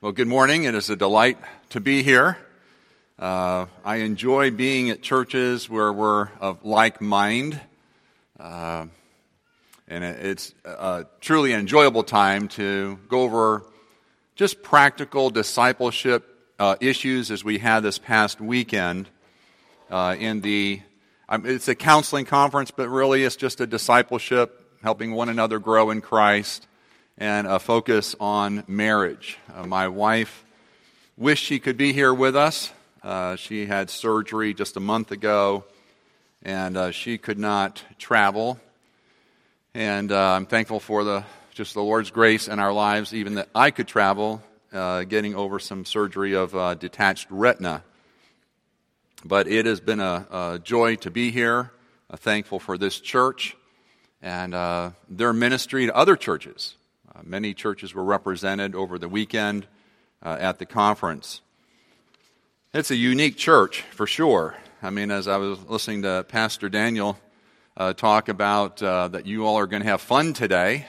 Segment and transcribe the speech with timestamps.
[0.00, 0.62] Well, good morning.
[0.62, 1.38] It is a delight
[1.70, 2.38] to be here.
[3.18, 7.60] Uh, I enjoy being at churches where we're of like mind.
[8.38, 8.86] Uh,
[9.88, 13.64] and it's a truly enjoyable time to go over
[14.36, 19.08] just practical discipleship uh, issues as we had this past weekend
[19.90, 20.80] uh, in the
[21.28, 25.90] um, it's a counseling conference but really it's just a discipleship helping one another grow
[25.90, 26.68] in christ
[27.18, 29.38] and a focus on marriage.
[29.52, 30.44] Uh, my wife
[31.16, 32.72] wished she could be here with us.
[33.02, 35.64] Uh, she had surgery just a month ago,
[36.44, 38.58] and uh, she could not travel.
[39.74, 43.48] And uh, I'm thankful for the just the Lord's grace in our lives, even that
[43.52, 44.40] I could travel,
[44.72, 47.82] uh, getting over some surgery of uh, detached retina.
[49.24, 51.72] But it has been a, a joy to be here.
[52.14, 53.56] thankful for this church
[54.22, 54.52] and
[55.08, 56.76] their ministry to other churches.
[57.18, 59.66] Uh, many churches were represented over the weekend
[60.22, 61.40] uh, at the conference.
[62.72, 64.56] It's a unique church, for sure.
[64.82, 67.18] I mean, as I was listening to Pastor Daniel
[67.76, 70.86] uh, talk about that you all are going to have fun today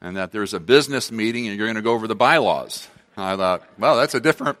[0.00, 2.88] and that there's a business meeting and you're going to go over the bylaws.
[3.16, 4.58] I thought, well, that's a different,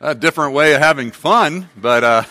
[0.00, 2.26] a different way of having fun, but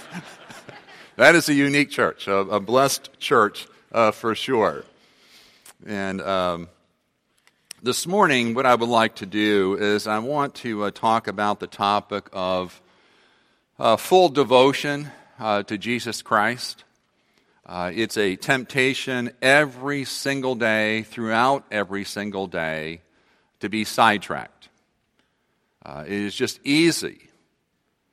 [1.16, 4.84] that is a unique church, a, a blessed church uh, for sure.
[5.86, 6.68] And um,
[7.84, 11.60] this morning, what I would like to do is I want to uh, talk about
[11.60, 12.82] the topic of
[13.78, 16.86] uh, full devotion uh, to Jesus Christ.
[17.66, 23.02] Uh, it's a temptation every single day, throughout every single day,
[23.60, 24.70] to be sidetracked.
[25.86, 27.28] Uh, it is just easy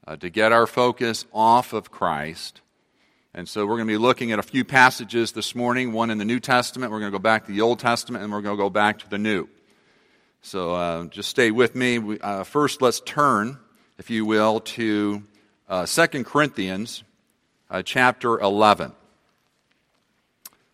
[0.05, 2.61] uh, to get our focus off of Christ.
[3.35, 6.19] And so we're going to be looking at a few passages this morning, one in
[6.19, 8.57] the New Testament, we're going to go back to the Old Testament, and we're going
[8.57, 9.49] to go back to the New.
[10.43, 11.99] So uh, just stay with me.
[11.99, 13.59] We, uh, first, let's turn,
[13.99, 15.23] if you will, to
[15.69, 17.05] uh, 2 Corinthians
[17.71, 18.93] uh, chapter 11.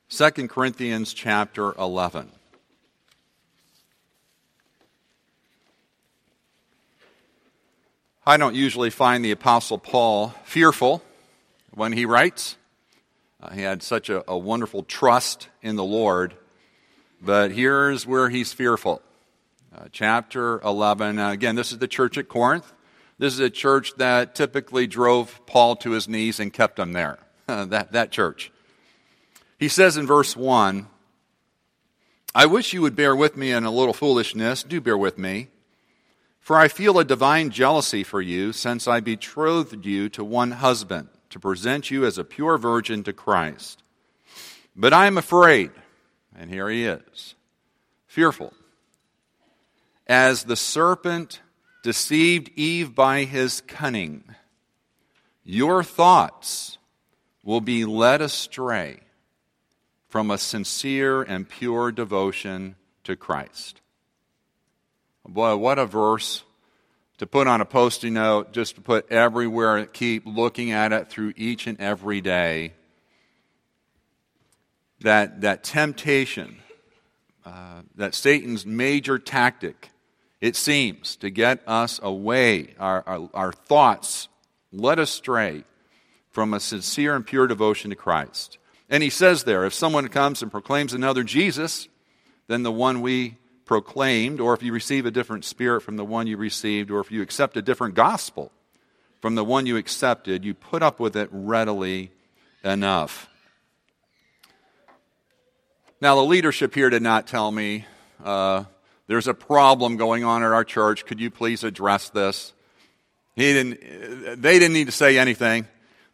[0.09, 2.31] 2 Corinthians chapter 11.
[8.25, 11.03] I don't usually find the Apostle Paul fearful
[11.75, 12.57] when he writes.
[13.43, 16.35] Uh, he had such a, a wonderful trust in the Lord.
[17.21, 19.03] But here's where he's fearful
[19.77, 21.19] uh, chapter 11.
[21.19, 22.73] Uh, again, this is the church at Corinth.
[23.19, 27.19] This is a church that typically drove Paul to his knees and kept him there.
[27.47, 28.51] that, that church.
[29.59, 30.89] He says in verse 1
[32.35, 34.63] I wish you would bear with me in a little foolishness.
[34.63, 35.49] Do bear with me.
[36.39, 41.09] For I feel a divine jealousy for you, since I betrothed you to one husband,
[41.31, 43.83] to present you as a pure virgin to Christ.
[44.77, 45.71] But I am afraid,
[46.37, 47.35] and here he is,
[48.07, 48.53] fearful
[50.07, 51.41] as the serpent
[51.83, 54.25] deceived Eve by his cunning,
[55.45, 56.79] your thoughts
[57.43, 59.01] will be led astray
[60.09, 63.81] from a sincere and pure devotion to Christ.
[65.27, 66.43] Boy, what a verse
[67.19, 71.09] to put on a post-it note, just to put everywhere, and keep looking at it
[71.09, 72.75] through each and every day.
[75.01, 76.59] That, that temptation,
[77.45, 79.91] uh, that Satan's major tactic
[80.47, 84.29] it seems, to get us away, our, our, our thoughts
[84.73, 85.65] led astray
[86.31, 88.59] from a sincere and pure devotion to Christ.
[88.89, 91.89] And he says there, if someone comes and proclaims another Jesus
[92.47, 96.29] than the one we proclaimed, or if you receive a different spirit from the one
[96.29, 98.53] you received, or if you accept a different gospel
[99.21, 102.13] from the one you accepted, you put up with it readily
[102.63, 103.29] enough.
[106.01, 107.87] Now, the leadership here did not tell me
[108.23, 108.65] uh,
[109.07, 111.07] there's a problem going on at our church.
[111.07, 112.53] Could you please address this?
[113.37, 115.67] He didn't, they didn't need to say anything.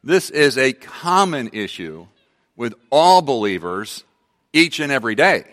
[0.04, 2.06] This is a common issue
[2.56, 4.04] with all believers
[4.53, 5.44] each and every day.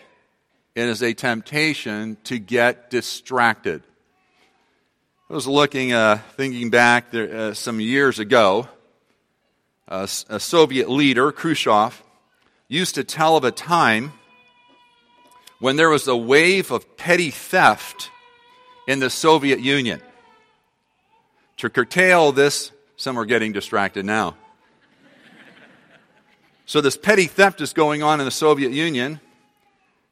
[0.74, 3.82] It is a temptation to get distracted.
[5.28, 8.68] I was looking, uh, thinking back there, uh, some years ago.
[9.88, 12.02] a Soviet leader, Khrushchev,
[12.68, 14.12] used to tell of a time
[15.60, 18.10] when there was a wave of petty theft
[18.88, 20.02] in the Soviet Union.
[21.58, 24.36] To curtail this, some are getting distracted now.
[26.66, 29.20] So, this petty theft is going on in the Soviet Union.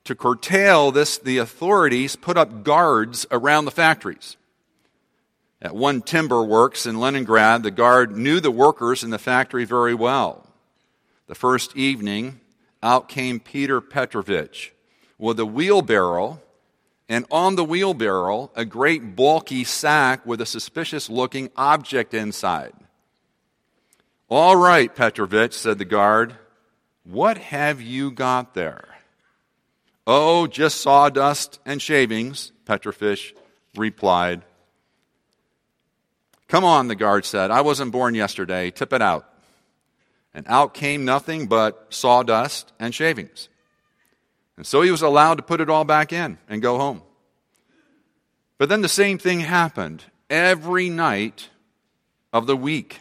[0.05, 4.37] To curtail this, the authorities put up guards around the factories.
[5.63, 9.95] At one timber works in Leningrad, the guard knew the workers in the factory very
[9.95, 10.47] well.
[11.27, 12.41] The first evening,
[12.83, 14.73] out came Peter Petrovich,
[15.19, 16.41] with a wheelbarrow
[17.09, 22.75] and on the wheelbarrow, a great bulky sack with a suspicious looking object inside.
[24.29, 26.37] All right, Petrovich, said the guard.
[27.05, 28.85] What have you got there?
[30.07, 33.35] Oh, just sawdust and shavings, Petrovich
[33.75, 34.43] replied.
[36.47, 37.51] Come on, the guard said.
[37.51, 38.71] I wasn't born yesterday.
[38.71, 39.27] Tip it out.
[40.35, 43.49] And out came nothing but sawdust and shavings.
[44.59, 47.01] And so he was allowed to put it all back in and go home.
[48.59, 51.49] But then the same thing happened every night
[52.33, 53.01] of the week.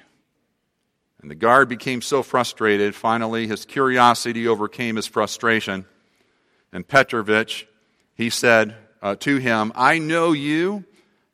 [1.20, 5.88] And the guard became so frustrated, finally, his curiosity overcame his frustration.
[6.72, 7.68] And Petrovich,
[8.14, 10.86] he said uh, to him, I know you.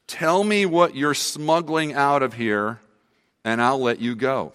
[0.07, 2.79] Tell me what you're smuggling out of here,
[3.43, 4.53] and I'll let you go.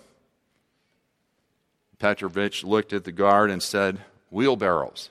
[1.99, 4.00] Petrovich looked at the guard and said,
[4.31, 5.11] Wheelbarrows.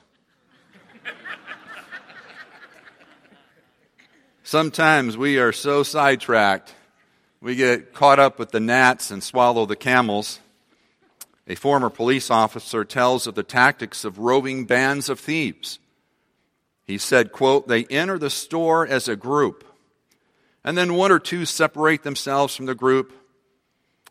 [4.42, 6.74] Sometimes we are so sidetracked
[7.40, 10.40] we get caught up with the gnats and swallow the camels.
[11.46, 15.78] A former police officer tells of the tactics of roving bands of thieves.
[16.84, 19.64] He said, quote, they enter the store as a group,
[20.64, 23.12] and then one or two separate themselves from the group,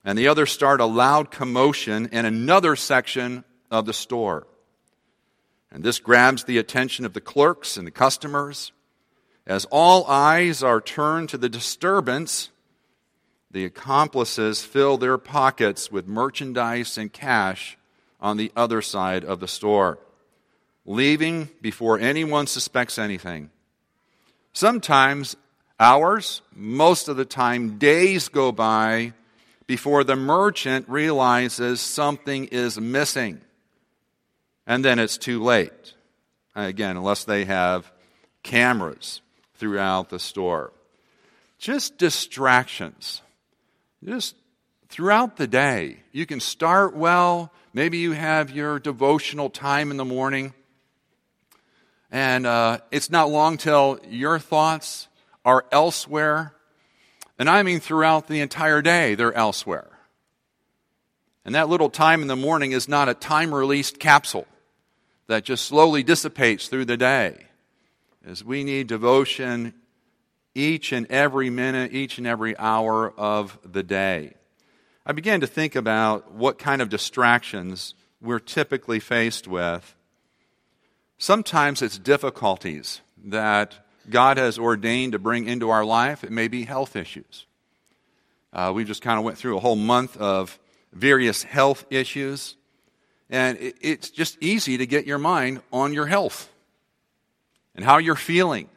[0.06, 4.48] and the others start a loud commotion in another section of the store.
[5.72, 8.72] And this grabs the attention of the clerks and the customers.
[9.46, 12.50] As all eyes are turned to the disturbance,
[13.52, 17.78] the accomplices fill their pockets with merchandise and cash
[18.19, 20.00] on the other side of the store,
[20.86, 23.50] leaving before anyone suspects anything.
[24.54, 25.36] Sometimes
[25.80, 29.14] hours, most of the time days go by
[29.68, 33.42] before the merchant realizes something is missing.
[34.68, 35.94] And then it's too late.
[36.54, 37.90] Again, unless they have
[38.44, 39.22] cameras
[39.56, 40.74] throughout the store.
[41.58, 43.22] Just distractions
[44.04, 44.36] just
[44.90, 45.98] throughout the day.
[46.12, 47.52] You can start well.
[47.74, 50.54] Maybe you have your devotional time in the morning.
[52.12, 55.08] And uh, it's not long till your thoughts
[55.44, 56.54] are elsewhere.
[57.40, 59.90] And I mean throughout the entire day, they're elsewhere.
[61.46, 64.48] And that little time in the morning is not a time released capsule
[65.28, 67.46] that just slowly dissipates through the day.
[68.26, 69.74] As we need devotion
[70.56, 74.34] each and every minute, each and every hour of the day.
[75.06, 79.96] I began to think about what kind of distractions we're typically faced with.
[81.18, 83.76] Sometimes it's difficulties that
[84.10, 86.24] God has ordained to bring into our life.
[86.24, 87.46] It may be health issues.
[88.52, 90.58] Uh, we just kind of went through a whole month of
[90.94, 92.56] various health issues,
[93.30, 96.50] and it's just easy to get your mind on your health
[97.76, 98.70] and how you're feeling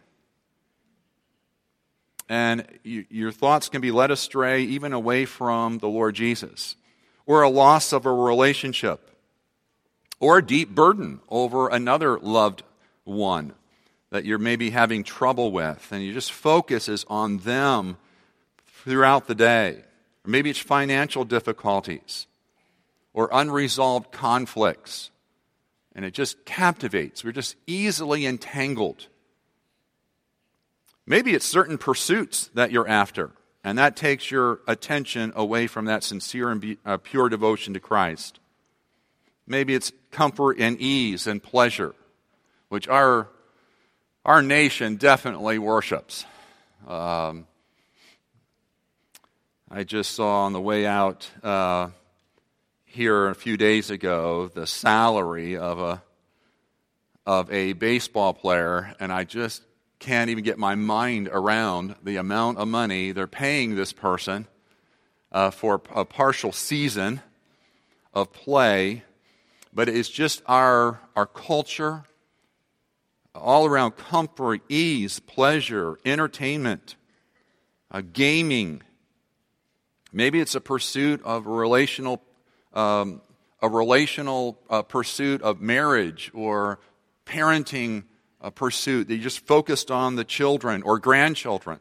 [2.30, 6.76] and your thoughts can be led astray even away from the Lord Jesus,
[7.26, 9.10] or a loss of a relationship,
[10.20, 12.62] or a deep burden over another loved
[13.02, 13.52] one
[14.10, 17.96] that you're maybe having trouble with, and you just focus is on them
[18.64, 19.82] throughout the day.
[20.24, 22.28] Or maybe it's financial difficulties
[23.12, 25.10] or unresolved conflicts,
[25.94, 27.24] and it just captivates.
[27.24, 29.06] We're just easily entangled
[31.10, 33.32] Maybe it's certain pursuits that you're after,
[33.64, 37.80] and that takes your attention away from that sincere and be, uh, pure devotion to
[37.80, 38.38] Christ.
[39.44, 41.96] Maybe it's comfort and ease and pleasure,
[42.68, 43.26] which our,
[44.24, 46.26] our nation definitely worships.
[46.86, 47.48] Um,
[49.68, 51.88] I just saw on the way out uh,
[52.90, 56.02] here a few days ago the salary of a
[57.24, 59.62] of a baseball player, and I just
[60.00, 64.48] can't even get my mind around the amount of money they're paying this person
[65.30, 67.20] uh, for a partial season
[68.12, 69.04] of play.
[69.72, 72.02] But it's just our, our culture,
[73.34, 76.96] all around comfort, ease, pleasure, entertainment,
[77.92, 78.82] uh, gaming.
[80.12, 82.20] Maybe it's a pursuit of relational,
[82.72, 83.20] um,
[83.62, 86.78] a relational uh, pursuit of marriage or
[87.26, 88.04] parenting
[88.40, 91.78] a pursuit that you just focused on the children or grandchildren,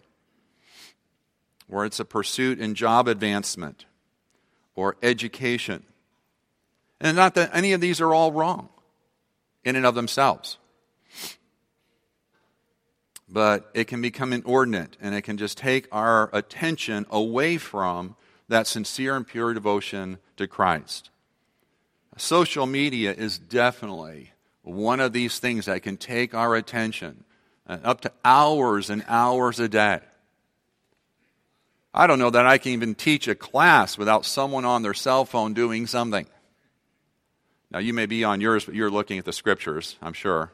[1.70, 3.86] or it's a pursuit in job advancement
[4.76, 5.84] or education.
[7.00, 8.70] And not that any of these are all wrong
[9.64, 10.58] in and of themselves.
[13.32, 18.16] But it can become inordinate and it can just take our attention away from
[18.50, 21.10] that sincere and pure devotion to Christ.
[22.18, 27.24] Social media is definitely one of these things that can take our attention
[27.66, 30.00] and up to hours and hours a day.
[31.94, 35.26] I don't know that I can even teach a class without someone on their cell
[35.26, 36.28] phone doing something.
[37.72, 40.52] Now, you may be on yours, but you're looking at the scriptures, I'm sure.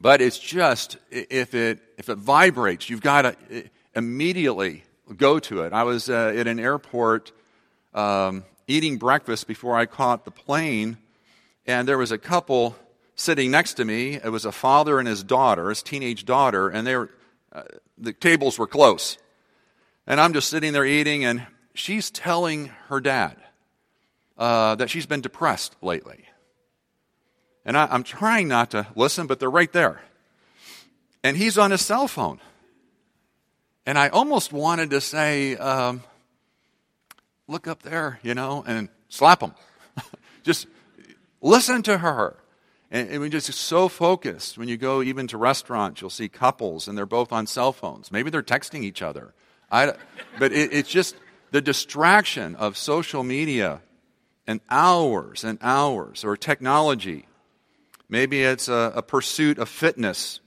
[0.00, 4.84] but it's just, if it, if it vibrates, you've got to immediately
[5.16, 5.72] go to it.
[5.72, 7.32] I was uh, at an airport
[7.94, 10.98] um, eating breakfast before I caught the plane,
[11.66, 12.76] and there was a couple
[13.14, 14.14] sitting next to me.
[14.14, 17.10] It was a father and his daughter, his teenage daughter, and they were,
[17.52, 17.62] uh,
[17.98, 19.18] the tables were close.
[20.06, 23.36] And I'm just sitting there eating, and she's telling her dad
[24.38, 26.24] uh, that she's been depressed lately.
[27.64, 30.00] And I, I'm trying not to listen, but they're right there.
[31.22, 32.40] And he's on his cell phone.
[33.86, 36.02] And I almost wanted to say, um,
[37.48, 39.54] look up there, you know, and slap them.
[40.42, 40.66] just
[41.40, 42.36] listen to her.
[42.90, 44.58] And, and we just so focused.
[44.58, 48.12] When you go even to restaurants, you'll see couples and they're both on cell phones.
[48.12, 49.34] Maybe they're texting each other.
[49.70, 49.94] I,
[50.38, 51.14] but it, it's just
[51.50, 53.82] the distraction of social media
[54.46, 57.26] and hours and hours, or technology.
[58.08, 60.40] Maybe it's a, a pursuit of fitness.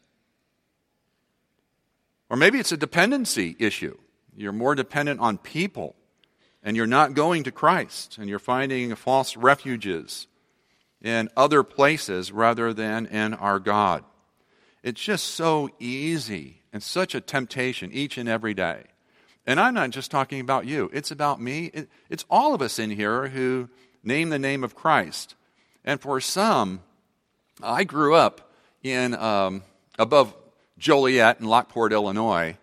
[2.33, 3.95] Or maybe it's a dependency issue.
[4.35, 5.93] You're more dependent on people,
[6.63, 10.25] and you're not going to Christ, and you're finding false refuges
[10.99, 14.03] in other places rather than in our God.
[14.81, 18.85] It's just so easy and such a temptation each and every day.
[19.45, 21.65] And I'm not just talking about you, it's about me.
[21.65, 23.69] It, it's all of us in here who
[24.03, 25.35] name the name of Christ.
[25.85, 26.81] And for some,
[27.61, 29.61] I grew up in um,
[29.99, 30.33] above
[30.83, 32.57] Joliet in Lockport, Illinois.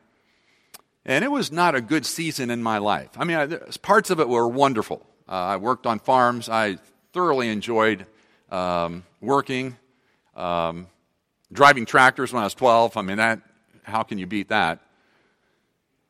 [1.06, 3.08] And it was not a good season in my life.
[3.16, 3.46] I mean, I,
[3.80, 5.06] parts of it were wonderful.
[5.26, 6.50] Uh, I worked on farms.
[6.50, 6.76] I
[7.14, 8.06] thoroughly enjoyed
[8.50, 9.74] um, working,
[10.36, 10.88] um,
[11.50, 12.98] driving tractors when I was 12.
[12.98, 13.40] I mean, that,
[13.84, 14.80] how can you beat that?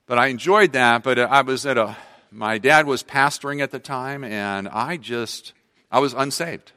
[0.06, 1.96] But I enjoyed that, but I was at a,
[2.32, 5.52] my dad was pastoring at the time, and I just,
[5.92, 6.72] I was unsaved.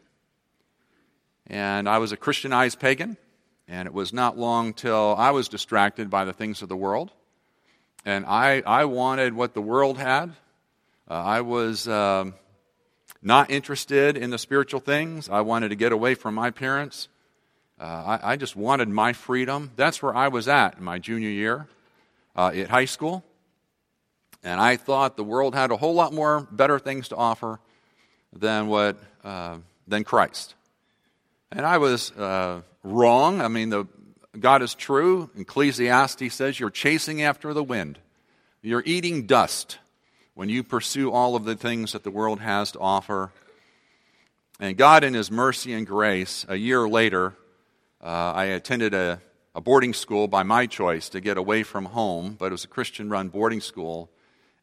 [1.47, 3.17] And I was a Christianized pagan,
[3.67, 7.11] and it was not long till I was distracted by the things of the world.
[8.05, 10.31] And I, I wanted what the world had.
[11.09, 12.33] Uh, I was um,
[13.21, 15.29] not interested in the spiritual things.
[15.29, 17.07] I wanted to get away from my parents.
[17.79, 17.83] Uh,
[18.21, 19.71] I, I, just wanted my freedom.
[19.75, 21.67] That's where I was at in my junior year
[22.35, 23.23] uh, at high school.
[24.43, 27.59] And I thought the world had a whole lot more better things to offer
[28.33, 30.55] than, what, uh, than Christ.
[31.55, 33.39] And I was uh, wrong.
[33.39, 33.85] I mean, the,
[34.39, 35.29] God is true.
[35.37, 37.99] Ecclesiastes says you're chasing after the wind,
[38.63, 39.77] you're eating dust
[40.33, 43.31] when you pursue all of the things that the world has to offer.
[44.59, 47.35] And God, in His mercy and grace, a year later,
[48.01, 49.21] uh, I attended a,
[49.53, 52.69] a, boarding school by my choice to get away from home, but it was a
[52.69, 54.09] Christian run boarding school.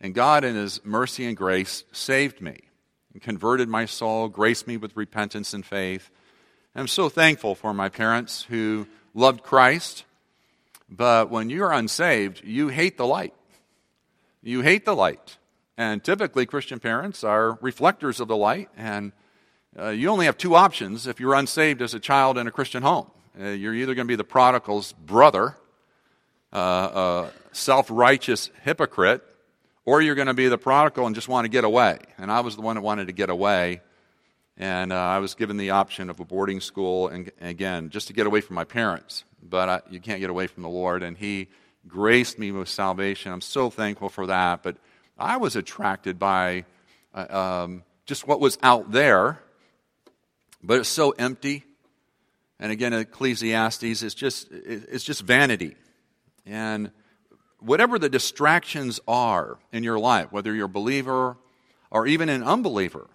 [0.00, 2.59] And God, in His mercy and grace, saved me
[3.12, 6.11] and converted my soul, graced me with repentance and faith.
[6.74, 10.04] I'm so thankful for my parents who loved Christ.
[10.88, 13.34] But when you're unsaved, you hate the light.
[14.42, 15.36] You hate the light.
[15.76, 19.12] And typically, Christian parents are reflectors of the light, and
[19.78, 22.82] uh, you only have two options if you're unsaved as a child in a Christian
[22.82, 23.10] home.
[23.40, 25.56] Uh, you're either going to be the prodigal's brother,
[26.52, 29.22] uh, a self righteous hypocrite,
[29.84, 31.98] or you're going to be the prodigal and just want to get away.
[32.18, 33.80] And I was the one that wanted to get away.
[34.60, 38.08] And uh, I was given the option of a boarding school, and, and again, just
[38.08, 39.24] to get away from my parents.
[39.42, 41.02] But I, you can't get away from the Lord.
[41.02, 41.48] And He
[41.88, 43.32] graced me with salvation.
[43.32, 44.62] I'm so thankful for that.
[44.62, 44.76] But
[45.18, 46.66] I was attracted by
[47.14, 49.40] uh, um, just what was out there,
[50.62, 51.64] but it's so empty.
[52.58, 55.74] And again, Ecclesiastes is just it's just vanity,
[56.44, 56.90] and
[57.60, 61.38] whatever the distractions are in your life, whether you're a believer
[61.90, 63.08] or even an unbeliever.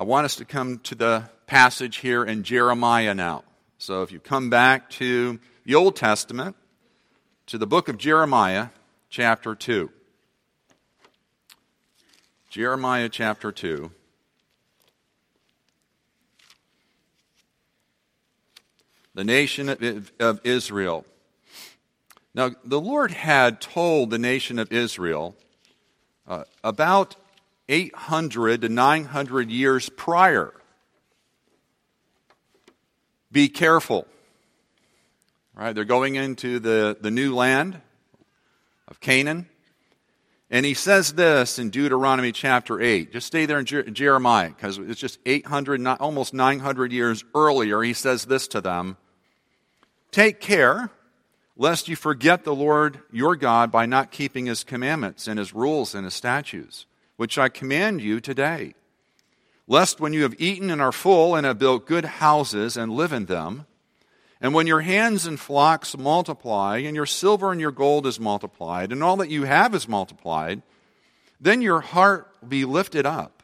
[0.00, 3.44] I want us to come to the passage here in Jeremiah now.
[3.76, 6.56] So if you come back to the Old Testament,
[7.48, 8.68] to the book of Jeremiah,
[9.10, 9.90] chapter 2.
[12.48, 13.90] Jeremiah chapter 2.
[19.12, 19.68] The nation
[20.18, 21.04] of Israel.
[22.34, 25.36] Now, the Lord had told the nation of Israel
[26.26, 27.16] uh, about
[27.70, 30.52] 800 to 900 years prior
[33.32, 34.06] be careful.
[35.54, 35.74] Right?
[35.74, 37.80] They're going into the, the new land
[38.88, 39.48] of Canaan.
[40.50, 43.12] And he says this in Deuteronomy chapter 8.
[43.12, 47.82] Just stay there in Jeremiah because it's just 800, almost 900 years earlier.
[47.82, 48.96] He says this to them
[50.10, 50.90] Take care
[51.56, 55.94] lest you forget the Lord your God by not keeping his commandments and his rules
[55.94, 56.86] and his statutes,
[57.20, 58.72] which I command you today.
[59.68, 63.12] Lest when you have eaten and are full and have built good houses and live
[63.12, 63.66] in them,
[64.40, 68.90] and when your hands and flocks multiply, and your silver and your gold is multiplied,
[68.90, 70.62] and all that you have is multiplied,
[71.38, 73.42] then your heart will be lifted up,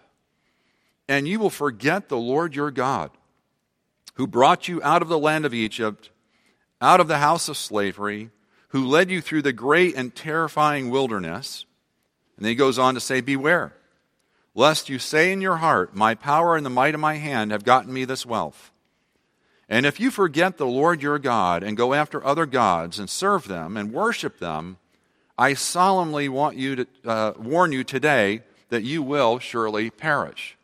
[1.06, 3.10] and you will forget the Lord your God,
[4.14, 6.08] who brought you out of the land of Egypt
[6.80, 8.30] out of the house of slavery,
[8.68, 11.65] who led you through the great and terrifying wilderness.
[12.36, 13.72] And then he goes on to say, Beware,
[14.54, 17.64] lest you say in your heart, My power and the might of my hand have
[17.64, 18.70] gotten me this wealth.
[19.68, 23.48] And if you forget the Lord your God and go after other gods and serve
[23.48, 24.78] them and worship them,
[25.36, 30.56] I solemnly want you to uh, warn you today that you will surely perish.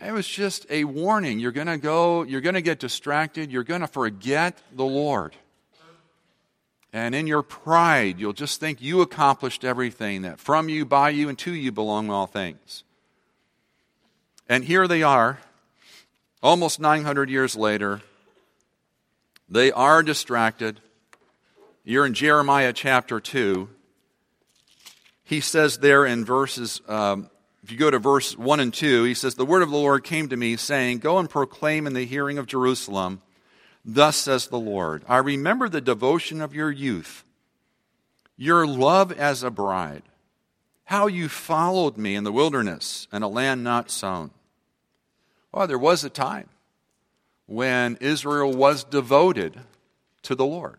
[0.00, 1.40] It was just a warning.
[1.40, 5.34] You're going to go, you're going to get distracted, you're going to forget the Lord.
[6.92, 11.28] And in your pride, you'll just think you accomplished everything, that from you, by you,
[11.28, 12.84] and to you belong all things.
[14.48, 15.38] And here they are,
[16.42, 18.00] almost 900 years later.
[19.48, 20.80] They are distracted.
[21.84, 23.68] You're in Jeremiah chapter 2.
[25.24, 27.28] He says there in verses um,
[27.68, 30.02] if you go to verse 1 and 2, he says, The word of the Lord
[30.02, 33.20] came to me, saying, Go and proclaim in the hearing of Jerusalem,
[33.84, 37.24] Thus says the Lord, I remember the devotion of your youth,
[38.36, 40.02] your love as a bride,
[40.84, 44.30] how you followed me in the wilderness and a land not sown.
[45.52, 46.48] Well, there was a time
[47.46, 49.60] when Israel was devoted
[50.22, 50.78] to the Lord.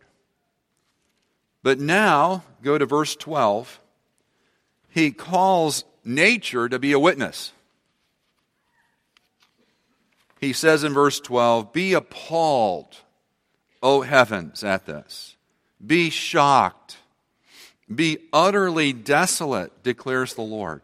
[1.64, 3.80] But now, go to verse 12.
[4.90, 7.52] He calls nature to be a witness.
[10.40, 12.98] He says in verse 12, Be appalled,
[13.84, 15.36] O heavens, at this.
[15.86, 16.98] Be shocked.
[17.94, 20.82] Be utterly desolate, declares the Lord.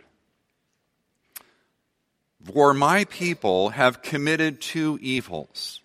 [2.44, 5.82] For my people have committed two evils.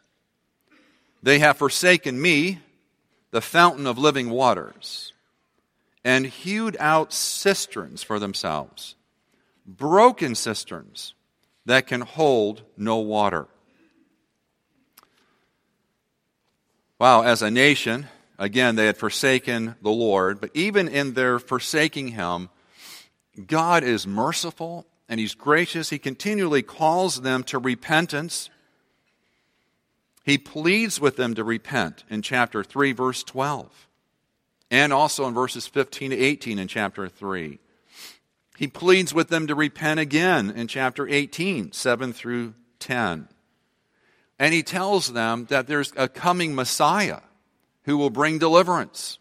[1.22, 2.61] They have forsaken me,
[3.30, 5.12] the fountain of living waters,
[6.04, 8.96] and hewed out cisterns for themselves
[9.76, 11.14] broken cisterns
[11.66, 13.46] that can hold no water.
[17.00, 18.08] Wow, as a nation,
[18.38, 22.50] again, they had forsaken the Lord, but even in their forsaking Him,
[23.46, 25.88] God is merciful and He's gracious.
[25.88, 28.50] He continually calls them to repentance.
[30.26, 33.88] He pleads with them to repent in chapter 3, verse 12,
[34.70, 37.58] and also in verses 15 to 18 in chapter 3.
[38.58, 43.26] He pleads with them to repent again in chapter 18, 7 through 10.
[44.40, 47.20] And he tells them that there's a coming Messiah
[47.85, 49.18] who will bring deliverance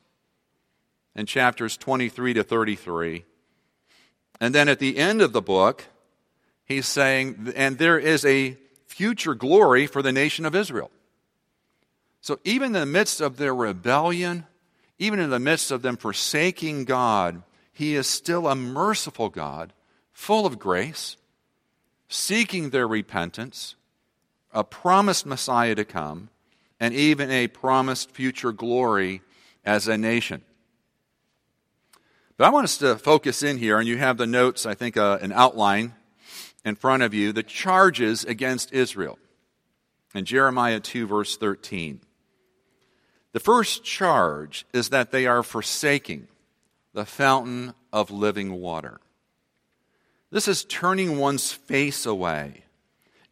[1.13, 3.25] in chapters 23 to 33.
[4.39, 5.83] And then at the end of the book,
[6.63, 8.55] he's saying, and there is a
[8.87, 10.89] future glory for the nation of Israel.
[12.21, 14.45] So even in the midst of their rebellion,
[14.99, 19.73] even in the midst of them forsaking God, he is still a merciful God,
[20.13, 21.17] full of grace,
[22.07, 23.75] seeking their repentance,
[24.51, 26.29] a promised Messiah to come,
[26.79, 29.21] and even a promised future glory
[29.65, 30.41] as a nation.
[32.37, 34.95] But I want us to focus in here, and you have the notes, I think,
[34.95, 35.93] uh, an outline
[36.63, 39.19] in front of you, the charges against Israel.
[40.15, 41.99] In Jeremiah 2, verse 13.
[43.33, 46.27] The first charge is that they are forsaking
[46.93, 48.99] the fountain of living water.
[50.31, 52.63] This is turning one's face away.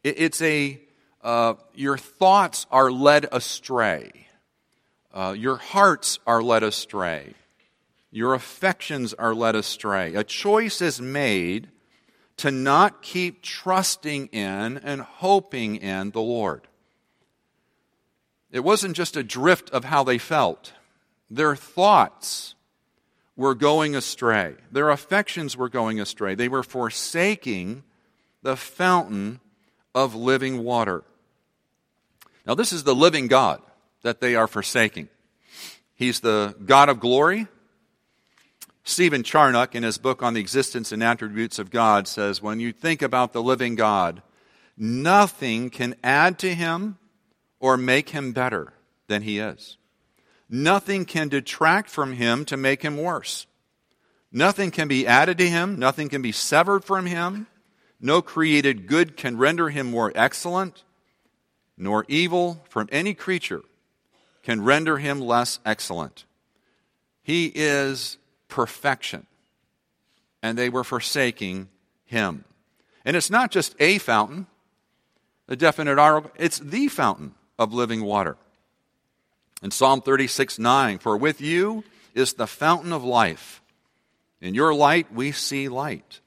[0.03, 0.80] It's a,
[1.21, 4.27] uh, your thoughts are led astray.
[5.13, 7.34] Uh, your hearts are led astray.
[8.12, 10.15] Your affections are led astray.
[10.15, 11.69] A choice is made
[12.38, 16.67] to not keep trusting in and hoping in the Lord.
[18.51, 20.73] It wasn't just a drift of how they felt.
[21.30, 22.56] Their thoughts
[23.36, 24.56] were going astray.
[24.71, 26.36] Their affections were going astray.
[26.36, 27.84] They were forsaking
[28.41, 29.39] the fountain
[29.97, 31.03] of living water.
[32.45, 33.62] Now, this is the living God
[34.03, 35.10] that they are forsaking.
[35.95, 37.47] He's the God of glory.
[38.83, 42.71] Stephen Charnock, in his book on the existence and attributes of God, says when you
[42.71, 44.21] think about the living God,
[44.77, 46.99] nothing can add to him
[47.60, 48.73] or make him better
[49.07, 49.77] than he is.
[50.47, 53.47] Nothing can detract from him to make him worse.
[54.31, 57.47] Nothing can be added to him, nothing can be severed from him.
[57.99, 60.83] No created good can render him more excellent,
[61.77, 63.62] nor evil from any creature
[64.43, 66.23] can render him less excellent.
[67.21, 69.27] He is perfection.
[70.41, 71.67] And they were forsaking
[72.05, 72.45] him.
[73.03, 74.47] And it's not just a fountain,
[75.49, 78.38] a definite article, it's the fountain of living water.
[79.62, 81.83] In Psalm 36 9, for with you
[82.13, 83.62] is the fountain of life.
[84.39, 86.21] In your light we see light.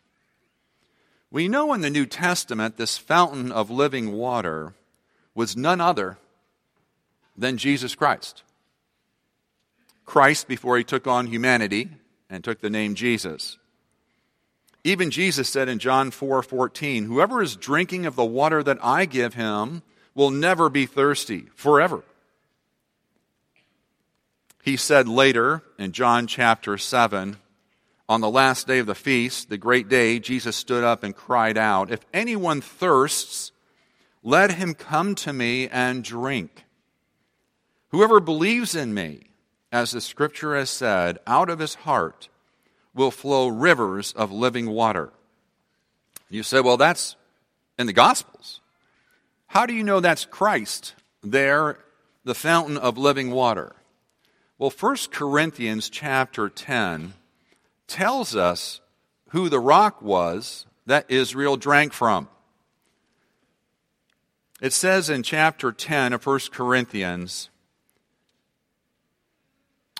[1.30, 4.74] We know in the New Testament this fountain of living water
[5.34, 6.18] was none other
[7.36, 8.42] than Jesus Christ.
[10.04, 11.88] Christ, before he took on humanity
[12.28, 13.58] and took the name Jesus.
[14.82, 19.04] Even Jesus said in John 4 14, Whoever is drinking of the water that I
[19.04, 19.82] give him
[20.14, 22.02] will never be thirsty forever.
[24.62, 27.36] He said later in John chapter 7,
[28.10, 31.56] on the last day of the feast, the great day, Jesus stood up and cried
[31.56, 33.52] out, If anyone thirsts,
[34.24, 36.64] let him come to me and drink.
[37.90, 39.30] Whoever believes in me,
[39.70, 42.28] as the scripture has said, out of his heart
[42.96, 45.12] will flow rivers of living water.
[46.28, 47.14] You say, well, that's
[47.78, 48.60] in the Gospels.
[49.46, 51.78] How do you know that's Christ there,
[52.24, 53.76] the fountain of living water?
[54.58, 57.14] Well, 1 Corinthians chapter 10
[57.90, 58.80] tells us
[59.30, 62.28] who the rock was that Israel drank from.
[64.60, 67.50] It says in chapter 10 of 1 Corinthians,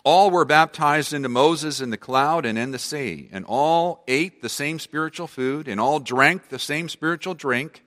[0.05, 4.40] all were baptized into Moses in the cloud and in the sea, and all ate
[4.40, 7.85] the same spiritual food, and all drank the same spiritual drink,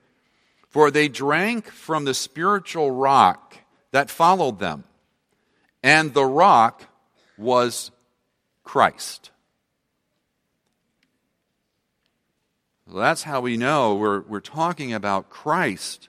[0.68, 3.56] for they drank from the spiritual rock
[3.90, 4.84] that followed them,
[5.82, 6.84] and the rock
[7.36, 7.90] was
[8.62, 9.30] Christ.
[12.86, 16.08] That's how we know we're, we're talking about Christ,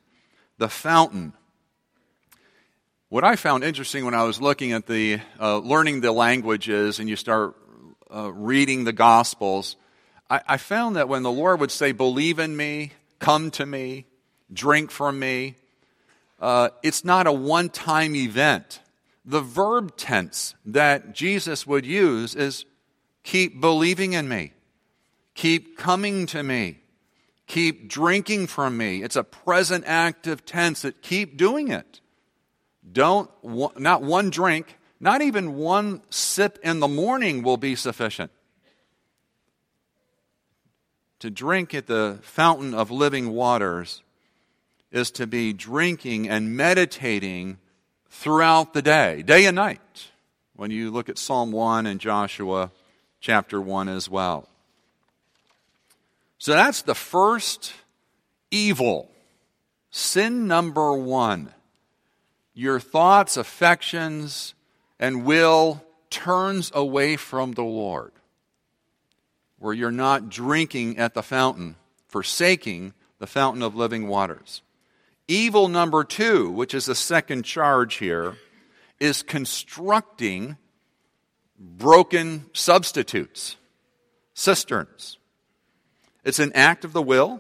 [0.57, 1.33] the fountain
[3.15, 7.07] what I found interesting when I was looking at the uh, learning the languages and
[7.07, 7.55] you start
[8.13, 9.77] uh, reading the Gospels,
[10.29, 14.07] I, I found that when the Lord would say, Believe in me, come to me,
[14.51, 15.55] drink from me,
[16.41, 18.81] uh, it's not a one time event.
[19.23, 22.65] The verb tense that Jesus would use is
[23.23, 24.51] keep believing in me,
[25.35, 26.79] keep coming to me,
[27.45, 29.03] keep drinking from me.
[29.03, 32.01] It's a present active tense that keep doing it.
[32.91, 33.29] Don't,
[33.77, 38.31] not one drink, not even one sip in the morning will be sufficient.
[41.19, 44.01] To drink at the fountain of living waters
[44.91, 47.57] is to be drinking and meditating
[48.09, 50.11] throughout the day, day and night,
[50.55, 52.71] when you look at Psalm 1 and Joshua
[53.19, 54.47] chapter 1 as well.
[56.37, 57.73] So that's the first
[58.51, 59.09] evil,
[59.89, 61.51] sin number one
[62.57, 64.55] your thoughts, affections,
[64.97, 68.13] and will turns away from the Lord,
[69.59, 71.75] where you're not drinking at the fountain,
[72.07, 74.61] forsaking the fountain of living waters.
[75.27, 78.37] Evil number two, which is the second charge here,
[78.99, 80.55] is constructing
[81.59, 83.57] broken substitutes,
[84.33, 85.17] cisterns.
[86.25, 87.39] It's an act of the will.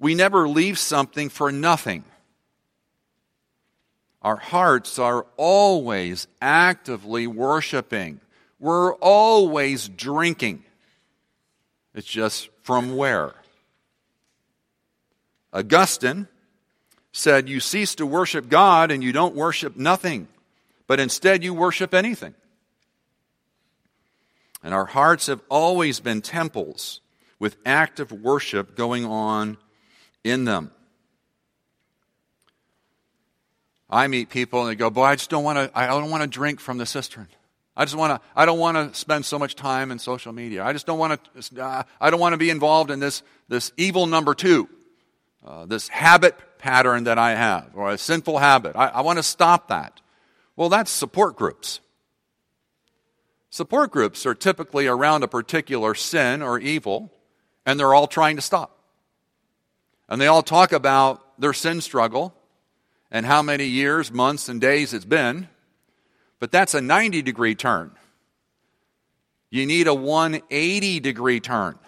[0.00, 2.04] We never leave something for nothing.
[4.20, 8.20] Our hearts are always actively worshiping.
[8.58, 10.64] We're always drinking.
[11.94, 13.32] It's just from where?
[15.52, 16.26] Augustine
[17.12, 20.26] said, You cease to worship God and you don't worship nothing,
[20.88, 22.34] but instead you worship anything.
[24.64, 27.00] And our hearts have always been temples
[27.42, 29.56] with active worship going on
[30.22, 30.70] in them.
[33.90, 35.76] I meet people and they go, "Boy, I just don't want to.
[35.76, 37.26] I don't want to drink from the cistern.
[37.76, 38.28] I just want to.
[38.36, 40.64] I don't want to spend so much time in social media.
[40.64, 41.84] I just don't want to.
[42.00, 44.68] I don't want to be involved in this this evil number two,
[45.44, 48.76] uh, this habit pattern that I have, or a sinful habit.
[48.76, 50.00] I, I want to stop that.
[50.54, 51.80] Well, that's support groups.
[53.50, 57.10] Support groups are typically around a particular sin or evil,
[57.64, 58.78] and they're all trying to stop.
[60.08, 62.34] And they all talk about their sin struggle
[63.10, 65.48] and how many years, months, and days it's been,
[66.38, 67.92] but that's a 90 degree turn.
[69.50, 71.78] You need a 180 degree turn,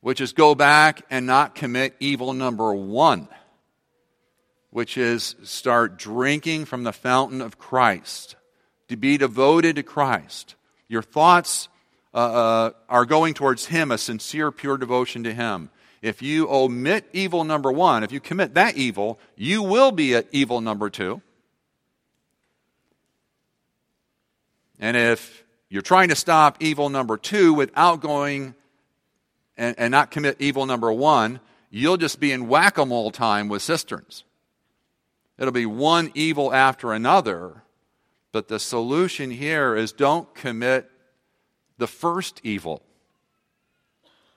[0.00, 3.28] which is go back and not commit evil number one,
[4.70, 8.34] which is start drinking from the fountain of Christ,
[8.88, 10.56] to be devoted to Christ.
[10.88, 11.68] Your thoughts
[12.14, 15.70] uh, uh, are going towards Him, a sincere, pure devotion to Him.
[16.00, 20.26] If you omit evil number one, if you commit that evil, you will be at
[20.30, 21.20] evil number two.
[24.78, 28.54] And if you're trying to stop evil number two without going
[29.56, 31.40] and, and not commit evil number one,
[31.70, 34.24] you'll just be in whack a mole time with cisterns.
[35.36, 37.62] It'll be one evil after another.
[38.30, 40.90] But the solution here is don't commit
[41.78, 42.82] the first evil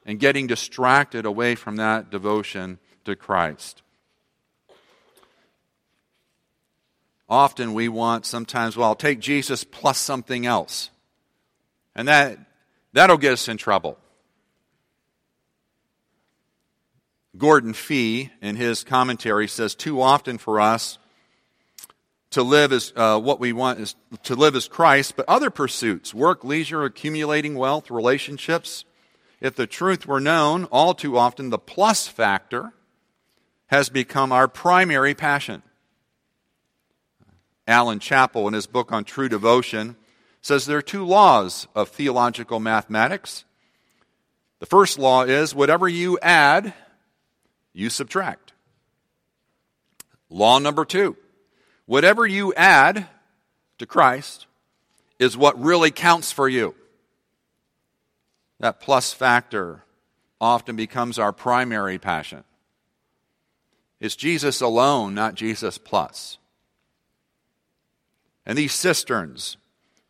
[0.05, 3.81] and getting distracted away from that devotion to Christ.
[7.29, 10.89] Often we want sometimes, well, I'll take Jesus plus something else.
[11.95, 12.37] And that,
[12.93, 13.97] that'll get us in trouble.
[17.37, 20.97] Gordon Fee, in his commentary, says too often for us
[22.31, 26.13] to live as uh, what we want is to live as Christ, but other pursuits,
[26.13, 28.85] work, leisure, accumulating wealth, relationships.
[29.41, 32.73] If the truth were known, all too often the plus factor
[33.67, 35.61] has become our primary passion.
[37.67, 39.95] Allan Chapple, in his book on true devotion,
[40.41, 43.45] says there are two laws of theological mathematics.
[44.59, 46.73] The first law is whatever you add,
[47.73, 48.53] you subtract.
[50.29, 51.17] Law number two
[51.85, 53.07] whatever you add
[53.77, 54.47] to Christ
[55.19, 56.75] is what really counts for you.
[58.59, 59.83] That plus factor
[60.39, 62.43] often becomes our primary passion.
[63.99, 66.39] It's Jesus alone, not Jesus plus.
[68.45, 69.57] And these cisterns,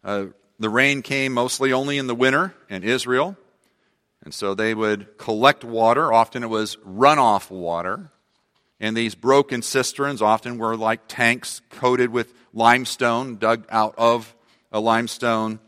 [0.03, 0.27] uh,
[0.59, 3.35] the rain came mostly only in the winter in Israel.
[4.23, 6.13] And so they would collect water.
[6.13, 8.11] Often it was runoff water.
[8.81, 14.35] And these broken cisterns often were like tanks coated with limestone, dug out of
[14.71, 15.59] a limestone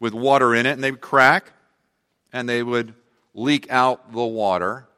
[0.00, 0.72] with water in it.
[0.72, 1.52] And they would crack
[2.32, 2.94] and they would
[3.34, 4.88] leak out the water.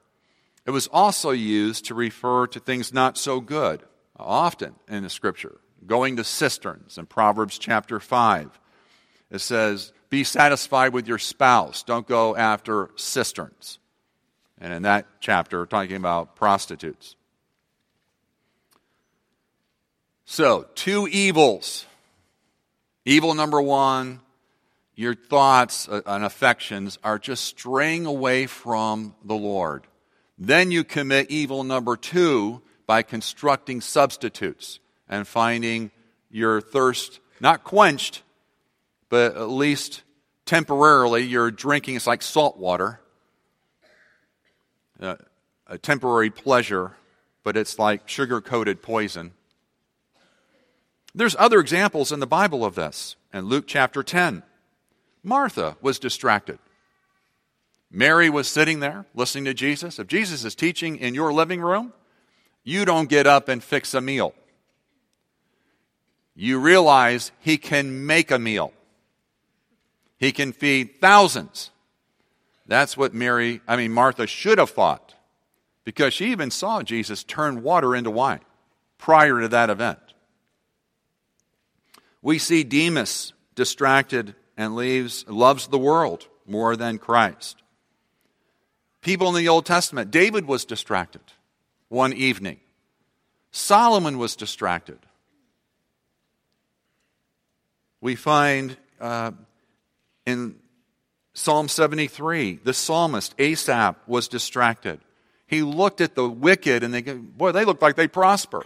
[0.65, 3.83] It was also used to refer to things not so good,
[4.17, 5.61] often in the scripture.
[5.87, 8.59] Going to cisterns in Proverbs chapter 5.
[9.31, 11.83] It says, be satisfied with your spouse.
[11.83, 13.79] Don't go after cisterns.
[14.59, 17.15] And in that chapter, talking about prostitutes.
[20.31, 21.87] So, two evils.
[23.07, 24.21] Evil number one,
[24.95, 29.87] your thoughts and affections are just straying away from the Lord.
[30.37, 35.93] Then you commit evil number two by constructing substitutes and finding
[36.31, 38.23] your thirst not quenched,
[39.09, 40.03] but at least
[40.45, 43.01] temporarily you're drinking, it's like salt water,
[45.01, 45.17] uh,
[45.67, 46.93] a temporary pleasure,
[47.45, 49.33] but it's like sugar coated poison.
[51.15, 53.17] There's other examples in the Bible of this.
[53.33, 54.43] In Luke chapter 10,
[55.23, 56.59] Martha was distracted.
[57.91, 59.99] Mary was sitting there listening to Jesus.
[59.99, 61.93] If Jesus is teaching in your living room,
[62.63, 64.35] you don't get up and fix a meal.
[66.35, 68.73] You realize he can make a meal.
[70.19, 71.71] He can feed thousands.
[72.67, 75.15] That's what Mary, I mean, Martha should have thought
[75.85, 78.41] because she even saw Jesus turn water into wine
[78.99, 79.99] prior to that event.
[82.23, 87.63] We see Demas distracted and leaves, loves the world more than Christ.
[89.01, 91.21] People in the Old Testament, David was distracted
[91.89, 92.59] one evening.
[93.51, 94.99] Solomon was distracted.
[98.01, 99.33] We find uh,
[100.27, 100.57] in
[101.35, 105.01] Psalm 73, the psalmist Asaph was distracted.
[105.47, 108.65] He looked at the wicked and they go, boy, they look like they prosper.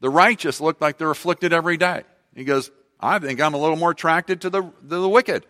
[0.00, 2.02] The righteous look like they're afflicted every day.
[2.36, 2.70] He goes,
[3.00, 5.44] I think I'm a little more attracted to the, to the wicked.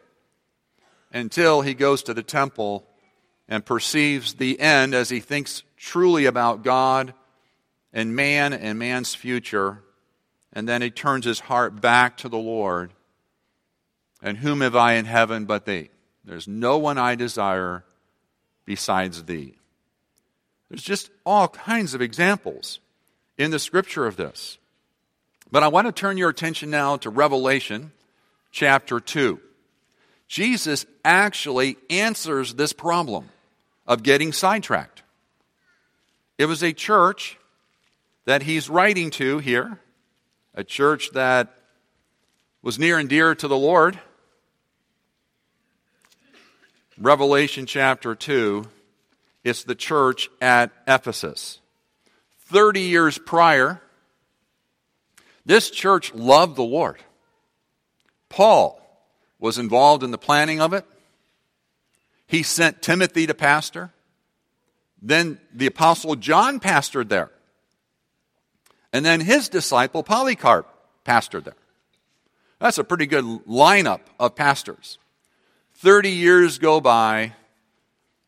[1.13, 2.87] Until he goes to the temple
[3.49, 7.13] and perceives the end as he thinks truly about God
[7.93, 9.83] and man and man's future.
[10.53, 12.93] And then he turns his heart back to the Lord
[14.23, 15.91] and whom have I in heaven but thee?
[16.25, 17.85] There's no one I desire
[18.65, 19.55] besides thee.
[20.69, 22.81] There's just all kinds of examples
[23.39, 24.59] in the scripture of this.
[25.51, 27.93] But I want to turn your attention now to Revelation
[28.51, 29.41] chapter 2.
[30.29, 33.29] Jesus actually answers this problem
[33.87, 35.03] of getting sidetracked.
[36.37, 37.39] It was a church
[38.25, 39.79] that he's writing to here,
[40.55, 41.57] a church that
[42.61, 44.01] was near and dear to the Lord.
[46.99, 48.65] Revelation chapter 2,
[49.45, 51.61] it's the church at Ephesus.
[52.47, 53.81] 30 years prior,
[55.47, 56.99] this church loved the Lord.
[58.29, 58.83] Paul
[59.39, 60.85] was involved in the planning of it.
[62.27, 63.93] He sent Timothy to pastor.
[65.01, 67.31] Then the apostle John pastored there.
[68.93, 70.67] And then his disciple Polycarp
[71.05, 71.55] pastored there.
[72.59, 74.99] That's a pretty good lineup of pastors.
[75.75, 77.35] 30 years go by,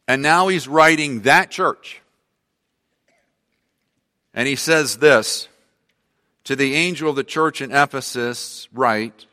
[0.06, 2.00] and now he's writing that church.
[4.34, 5.48] And he says this
[6.48, 9.26] to the angel of the church in Ephesus, write,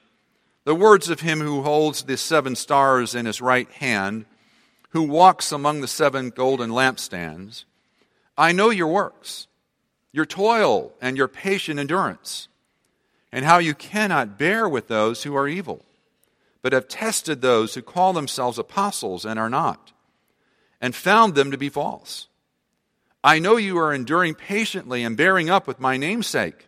[0.65, 4.25] the words of him who holds the seven stars in his right hand,
[4.89, 7.63] who walks among the seven golden lampstands.
[8.37, 9.47] I know your works,
[10.11, 12.49] your toil, and your patient endurance,
[13.31, 15.85] and how you cannot bear with those who are evil,
[16.61, 19.93] but have tested those who call themselves apostles and are not,
[20.81, 22.27] and found them to be false.
[23.23, 26.67] I know you are enduring patiently and bearing up with my namesake,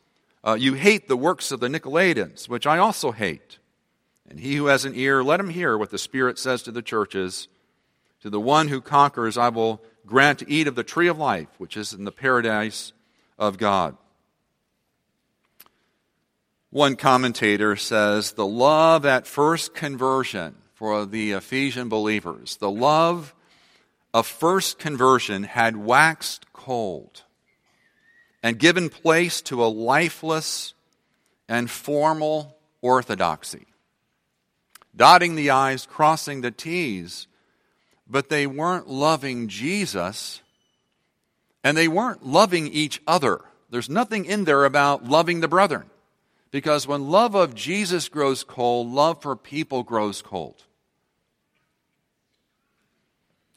[0.43, 3.59] uh, you hate the works of the Nicolaitans, which I also hate.
[4.29, 6.81] And he who has an ear, let him hear what the Spirit says to the
[6.81, 7.47] churches.
[8.21, 11.49] To the one who conquers, I will grant to eat of the tree of life,
[11.57, 12.93] which is in the paradise
[13.37, 13.97] of God.
[16.69, 23.35] One commentator says the love at first conversion for the Ephesian believers, the love
[24.13, 27.23] of first conversion had waxed cold
[28.43, 30.73] and given place to a lifeless
[31.47, 33.67] and formal orthodoxy.
[34.95, 37.27] Dotting the I's, crossing the T's,
[38.07, 40.41] but they weren't loving Jesus
[41.63, 43.41] and they weren't loving each other.
[43.69, 45.89] There's nothing in there about loving the brethren.
[46.51, 50.65] Because when love of Jesus grows cold, love for people grows cold.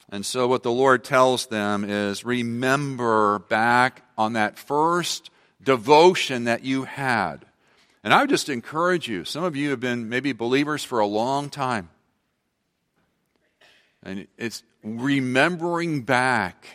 [0.09, 5.31] And so, what the Lord tells them is remember back on that first
[5.63, 7.45] devotion that you had.
[8.03, 11.07] And I would just encourage you, some of you have been maybe believers for a
[11.07, 11.89] long time.
[14.03, 16.67] And it's remembering back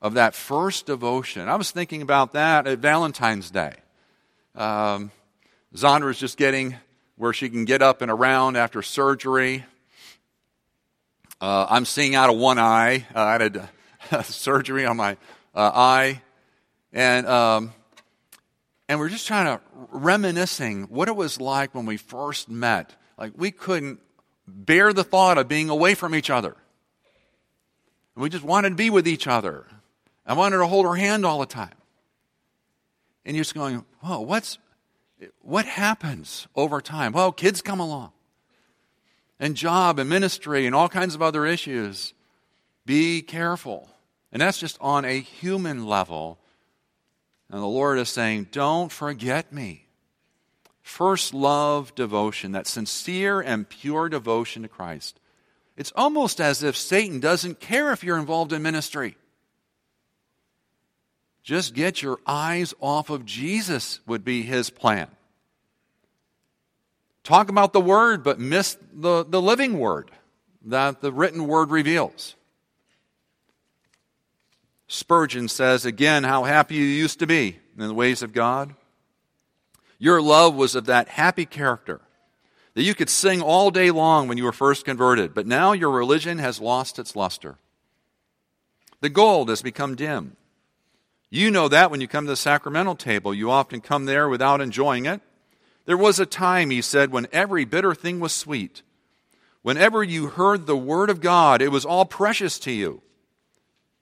[0.00, 1.48] of that first devotion.
[1.48, 3.74] I was thinking about that at Valentine's Day.
[4.54, 5.10] Um,
[5.74, 6.76] is just getting
[7.16, 9.66] where she can get up and around after surgery.
[11.40, 13.06] Uh, I'm seeing out of one eye.
[13.14, 13.68] Uh, I had
[14.10, 15.16] a, surgery on my
[15.54, 16.22] uh, eye.
[16.92, 17.72] And, um,
[18.88, 22.94] and we're just trying to reminiscing what it was like when we first met.
[23.18, 24.00] Like we couldn't
[24.46, 26.56] bear the thought of being away from each other.
[28.14, 29.66] And We just wanted to be with each other.
[30.24, 31.74] I wanted to hold her hand all the time.
[33.26, 34.58] And you're just going, whoa, what's,
[35.42, 37.12] what happens over time?
[37.12, 38.12] Well, kids come along
[39.38, 42.14] and job and ministry and all kinds of other issues.
[42.84, 43.88] Be careful.
[44.32, 46.38] And that's just on a human level.
[47.50, 49.86] And the Lord is saying, Don't forget me.
[50.82, 55.18] First love devotion, that sincere and pure devotion to Christ.
[55.76, 59.16] It's almost as if Satan doesn't care if you're involved in ministry.
[61.42, 65.08] Just get your eyes off of Jesus, would be his plan
[67.26, 70.10] talk about the word but miss the, the living word
[70.64, 72.36] that the written word reveals.
[74.88, 78.74] Spurgeon says again how happy you used to be in the ways of God.
[79.98, 82.00] Your love was of that happy character
[82.74, 85.90] that you could sing all day long when you were first converted, but now your
[85.90, 87.56] religion has lost its luster.
[89.00, 90.36] The gold has become dim.
[91.30, 94.60] You know that when you come to the sacramental table, you often come there without
[94.60, 95.20] enjoying it.
[95.86, 98.82] There was a time, he said, when every bitter thing was sweet.
[99.62, 103.02] Whenever you heard the word of God, it was all precious to you.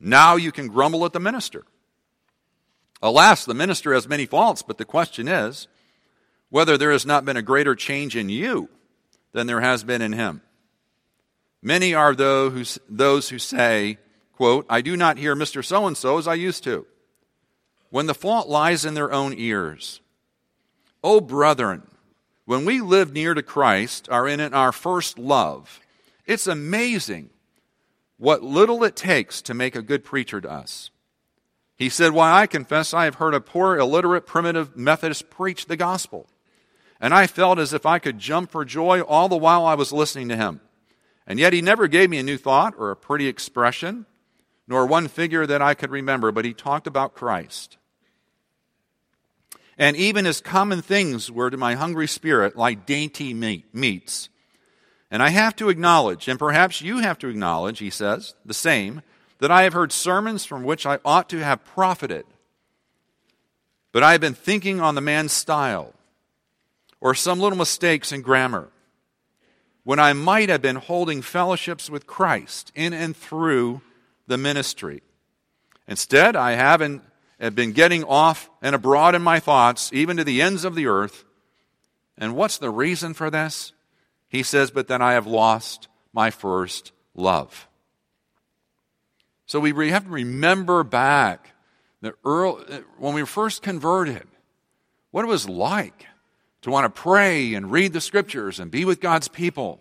[0.01, 1.65] Now you can grumble at the minister.
[3.01, 5.69] Alas, the minister has many faults, but the question is
[6.51, 8.69] whether there has not been a greater change in you
[9.33, 10.41] than there has been in him.
[11.63, 13.99] Many are those who say,
[14.33, 15.65] quote, I do not hear Mr.
[15.65, 16.87] So and so as I used to.
[17.91, 20.01] When the fault lies in their own ears,
[21.07, 21.83] Oh, brethren,
[22.47, 25.81] when we live near to Christ, are in our first love,
[26.25, 27.29] it's amazing
[28.17, 30.91] what little it takes to make a good preacher to us.
[31.77, 35.77] He said, Why, I confess I have heard a poor, illiterate, primitive Methodist preach the
[35.77, 36.27] gospel.
[36.99, 39.93] And I felt as if I could jump for joy all the while I was
[39.93, 40.63] listening to him.
[41.27, 44.07] And yet he never gave me a new thought or a pretty expression,
[44.67, 47.77] nor one figure that I could remember, but he talked about Christ.
[49.79, 54.29] And even as common things were to my hungry spirit like dainty meat, meats.
[55.11, 59.03] And I have to acknowledge, and perhaps you have to acknowledge, he says, the same,
[59.39, 62.25] that I have heard sermons from which I ought to have profited.
[63.93, 65.93] But I have been thinking on the man's style,
[67.01, 68.71] or some little mistakes in grammar,
[69.85, 73.83] when I might have been holding fellowships with Christ in and through
[74.27, 75.03] the ministry.
[75.87, 77.03] Instead, I haven't
[77.45, 80.87] have been getting off and abroad in my thoughts, even to the ends of the
[80.87, 81.25] earth.
[82.17, 83.73] And what's the reason for this?
[84.29, 87.69] He says, But then I have lost my first love.
[89.45, 91.53] So we have to remember back
[92.01, 92.65] that early,
[92.99, 94.27] when we were first converted,
[95.11, 96.07] what it was like
[96.63, 99.81] to want to pray and read the scriptures and be with God's people.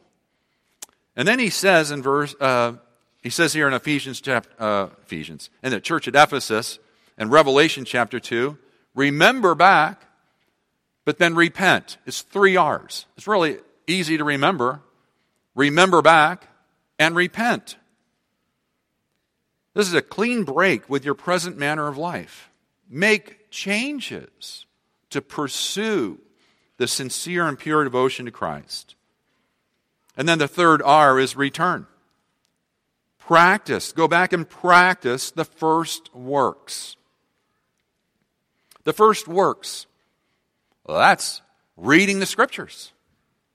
[1.16, 2.74] And then he says in verse, uh,
[3.22, 6.78] he says here in Ephesians, chapter, uh, Ephesians, in the church at Ephesus,
[7.18, 8.58] and Revelation chapter 2,
[8.96, 10.06] remember back,
[11.06, 11.98] but then repent.
[12.06, 13.06] It's three R's.
[13.18, 13.58] It's really
[13.88, 14.82] easy to remember.
[15.56, 16.48] Remember back
[16.98, 17.78] and repent.
[19.74, 22.50] This is a clean break with your present manner of life.
[22.90, 24.66] Make changes
[25.10, 26.20] to pursue
[26.78, 28.96] the sincere and pure devotion to Christ.
[30.16, 31.88] And then the third R is return.
[33.18, 33.92] Practice.
[33.92, 36.96] Go back and practice the first works.
[38.84, 39.86] The first works.
[40.86, 41.42] Well, that's
[41.78, 42.92] reading the scriptures.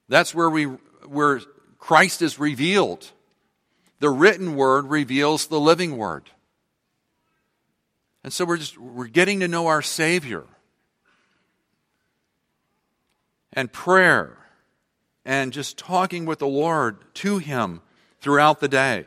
[0.08, 1.40] That's where we where
[1.78, 3.10] Christ is revealed.
[4.00, 6.30] The written word reveals the living word.
[8.24, 10.44] And so we're just we're getting to know our Savior.
[13.52, 14.38] And prayer
[15.24, 17.80] and just talking with the Lord to him
[18.20, 19.06] throughout the day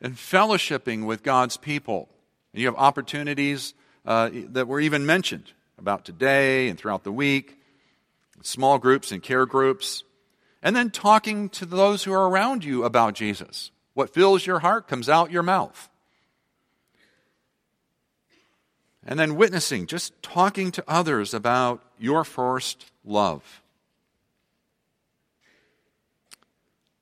[0.00, 2.08] and fellowshipping with God's people.
[2.52, 3.74] And you have opportunities
[4.04, 7.58] uh, that were even mentioned about today and throughout the week,
[8.42, 10.04] small groups and care groups,
[10.62, 13.70] and then talking to those who are around you about Jesus.
[13.94, 15.88] What fills your heart comes out your mouth.
[19.06, 23.62] And then witnessing, just talking to others about your first love.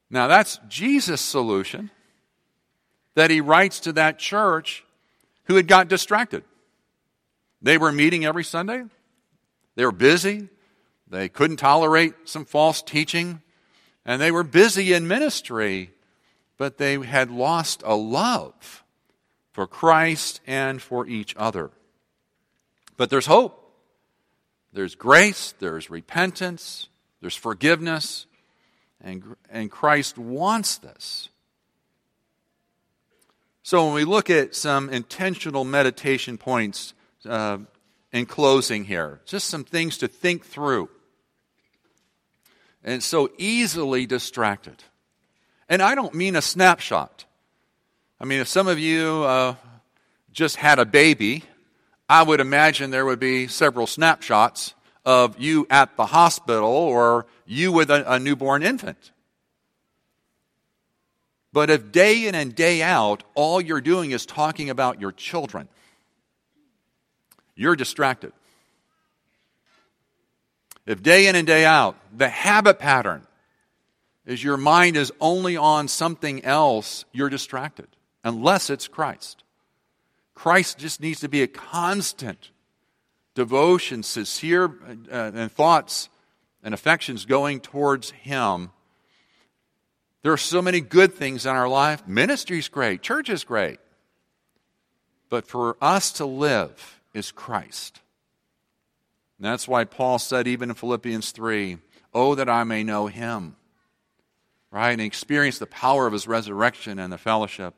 [0.08, 1.90] Now, that's Jesus' solution
[3.14, 4.84] that he writes to that church
[5.44, 6.44] who had got distracted.
[7.62, 8.84] They were meeting every Sunday.
[9.74, 10.48] They were busy.
[11.08, 13.42] They couldn't tolerate some false teaching.
[14.04, 15.90] And they were busy in ministry,
[16.58, 18.84] but they had lost a love
[19.52, 21.70] for Christ and for each other.
[22.96, 23.62] But there's hope.
[24.72, 26.88] There's grace, there's repentance,
[27.22, 28.26] there's forgiveness,
[29.00, 31.30] and, and Christ wants this.
[33.62, 36.92] So when we look at some intentional meditation points
[37.26, 37.58] uh,
[38.12, 39.20] in closing here.
[39.26, 40.88] Just some things to think through.
[42.84, 44.84] And so easily distracted.
[45.68, 47.24] And I don't mean a snapshot.
[48.20, 49.54] I mean, if some of you uh,
[50.32, 51.42] just had a baby,
[52.08, 54.74] I would imagine there would be several snapshots
[55.04, 59.12] of you at the hospital or you with a, a newborn infant.
[61.52, 65.68] But if day in and day out, all you're doing is talking about your children,
[67.56, 68.32] you're distracted.
[70.86, 73.26] If day in and day out, the habit pattern
[74.24, 77.88] is your mind is only on something else, you're distracted,
[78.22, 79.42] unless it's Christ.
[80.34, 82.50] Christ just needs to be a constant
[83.34, 84.64] devotion, sincere
[85.10, 86.08] uh, and thoughts
[86.62, 88.70] and affections going towards Him.
[90.22, 92.06] There are so many good things in our life.
[92.06, 93.78] Ministry's great, church is great.
[95.28, 98.00] But for us to live, is Christ.
[99.38, 101.78] And that's why Paul said, even in Philippians 3,
[102.14, 103.56] Oh, that I may know him,
[104.70, 104.92] right?
[104.92, 107.74] And experience the power of his resurrection and the fellowship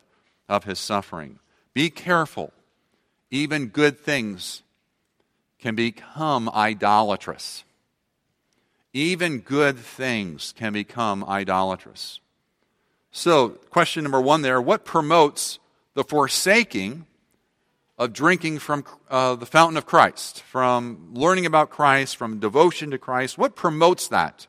[0.48, 1.40] of his suffering.
[1.74, 2.52] Be careful.
[3.30, 4.62] Even good things
[5.58, 7.64] can become idolatrous.
[8.92, 12.20] Even good things can become idolatrous.
[13.10, 15.58] So, question number one there what promotes
[15.94, 17.06] the forsaking
[17.98, 22.98] of drinking from uh, the fountain of Christ, from learning about Christ, from devotion to
[22.98, 23.36] Christ?
[23.36, 24.46] What promotes that?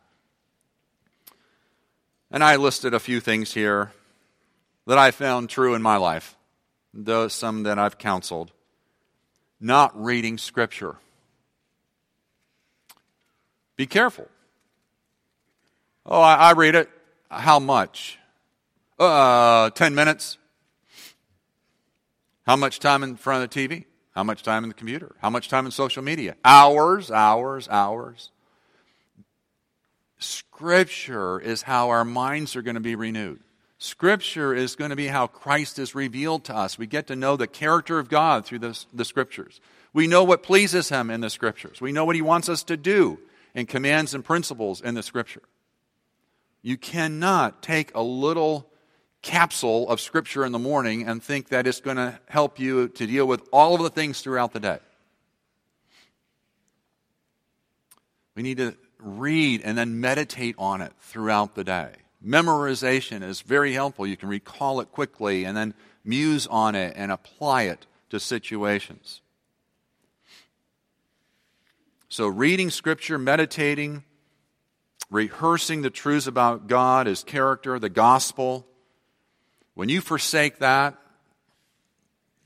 [2.31, 3.91] And I listed a few things here
[4.85, 6.37] that I found true in my life,
[6.93, 8.51] though some that I've counseled.
[9.59, 10.95] Not reading Scripture.
[13.75, 14.27] Be careful.
[16.05, 16.89] Oh, I, I read it.
[17.31, 18.19] How much?
[18.97, 20.37] Uh, 10 minutes.
[22.49, 23.85] How much time in front of the TV?
[24.15, 25.15] How much time in the computer?
[25.19, 26.35] How much time in social media?
[26.43, 28.31] Hours, hours, hours.
[30.17, 33.39] Scripture is how our minds are going to be renewed.
[33.77, 36.75] Scripture is going to be how Christ is revealed to us.
[36.75, 39.61] We get to know the character of God through the, the Scriptures.
[39.93, 41.79] We know what pleases Him in the Scriptures.
[41.79, 43.19] We know what He wants us to do
[43.53, 45.43] in commands and principles in the Scripture.
[46.63, 48.68] You cannot take a little
[49.21, 53.05] capsule of Scripture in the morning and think that it's going to help you to
[53.07, 54.79] deal with all of the things throughout the day.
[58.35, 61.91] We need to read and then meditate on it throughout the day.
[62.25, 64.05] Memorization is very helpful.
[64.05, 69.21] You can recall it quickly and then muse on it and apply it to situations.
[72.09, 74.03] So, reading Scripture, meditating,
[75.11, 78.65] rehearsing the truths about God, His character, the gospel,
[79.79, 80.97] when you forsake that,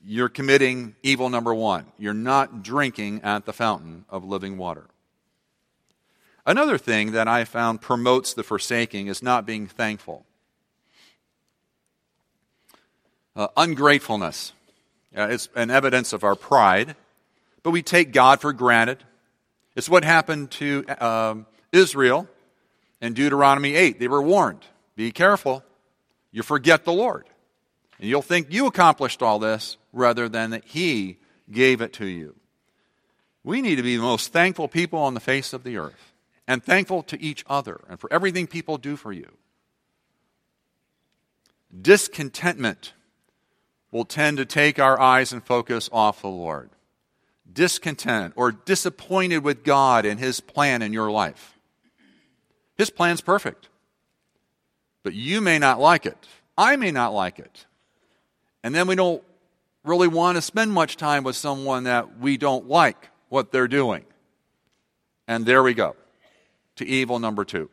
[0.06, 1.88] you're committing evil number one.
[1.98, 4.86] You're not drinking at the fountain of living water.
[6.46, 10.28] Another thing that I found promotes the forsaking is not being thankful.
[13.36, 14.54] Uh, ungratefulness.
[15.18, 16.96] Uh, it's an evidence of our pride,
[17.64, 19.04] but we take God for granted.
[19.76, 22.28] It's what happened to um, Israel
[23.02, 24.00] in Deuteronomy 8.
[24.00, 25.64] They were warned be careful,
[26.34, 27.30] you forget the Lord.
[28.00, 31.20] And you'll think you accomplished all this rather than that He
[31.50, 32.36] gave it to you.
[33.44, 36.14] We need to be the most thankful people on the face of the earth
[36.48, 39.30] and thankful to each other and for everything people do for you.
[41.80, 42.94] Discontentment
[43.92, 46.72] will tend to take our eyes and focus off the Lord.
[47.52, 51.58] Discontent or disappointed with God and His plan in your life.
[52.76, 53.70] His plan's perfect.
[55.04, 56.18] But you may not like it.
[56.58, 57.66] I may not like it.
[58.64, 59.22] And then we don't
[59.84, 64.06] really want to spend much time with someone that we don't like what they're doing.
[65.28, 65.96] And there we go
[66.78, 67.70] to evil number two.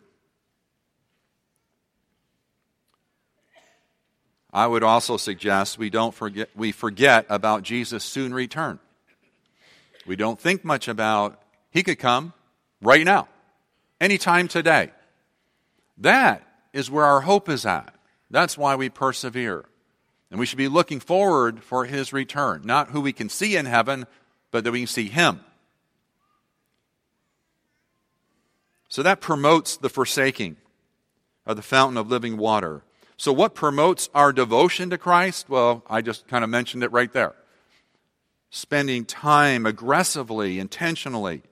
[4.52, 8.80] I would also suggest we don't forget we forget about Jesus' soon return.
[10.06, 12.32] We don't think much about he could come
[12.82, 13.28] right now,
[14.00, 14.90] anytime today.
[15.98, 16.42] That
[16.72, 17.94] is where our hope is at.
[18.30, 19.64] That's why we persevere.
[20.30, 23.66] And we should be looking forward for his return, not who we can see in
[23.66, 24.06] heaven,
[24.50, 25.40] but that we can see him.
[28.88, 30.56] So that promotes the forsaking
[31.46, 32.82] of the fountain of living water.
[33.16, 35.48] So, what promotes our devotion to Christ?
[35.48, 37.34] Well, I just kind of mentioned it right there.
[38.50, 41.42] Spending time aggressively, intentionally,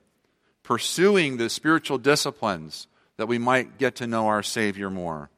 [0.62, 2.86] pursuing the spiritual disciplines
[3.18, 5.28] that we might get to know our Savior more.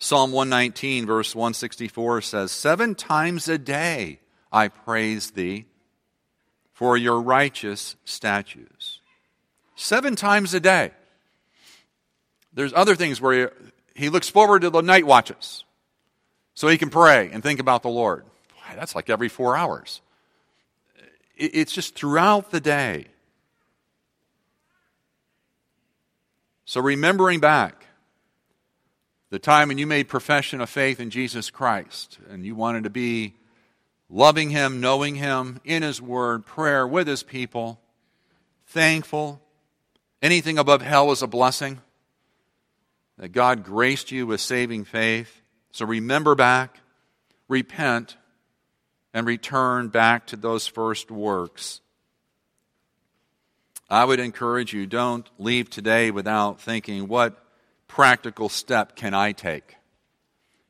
[0.00, 4.18] Psalm 119, verse 164 says, Seven times a day
[4.52, 5.66] I praise thee
[6.72, 9.00] for your righteous statutes
[9.76, 10.90] seven times a day.
[12.52, 13.52] There's other things where
[13.94, 15.64] he, looks forward to the night watches
[16.54, 18.24] so he can pray and think about the Lord.
[18.24, 20.00] Boy, that's like every four hours.
[21.36, 23.06] It's just throughout the day.
[26.76, 27.86] So remembering back
[29.30, 32.90] the time when you made profession of faith in Jesus Christ and you wanted to
[32.90, 33.32] be
[34.10, 37.80] loving Him, knowing Him in His Word, prayer with His people,
[38.66, 39.40] thankful,
[40.20, 41.80] Anything above hell is a blessing.
[43.16, 45.40] That God graced you with saving faith.
[45.72, 46.80] So remember back,
[47.48, 48.18] repent,
[49.14, 51.80] and return back to those first works.
[53.88, 57.42] I would encourage you don't leave today without thinking, what
[57.88, 59.76] practical step can I take?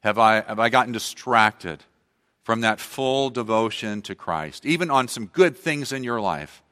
[0.00, 1.84] Have I, have I gotten distracted
[2.42, 6.62] from that full devotion to Christ, even on some good things in your life?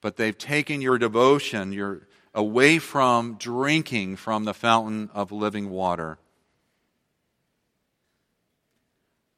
[0.00, 6.18] but they've taken your devotion your, away from drinking from the fountain of living water.